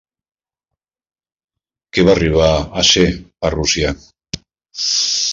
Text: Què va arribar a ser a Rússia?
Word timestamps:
Què 1.97 2.05
va 2.07 2.11
arribar 2.15 2.47
a 2.81 2.85
ser 2.93 3.03
a 3.49 3.51
Rússia? 3.55 3.93